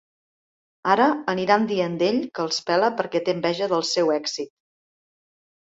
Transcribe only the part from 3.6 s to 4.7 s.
del seu èxit.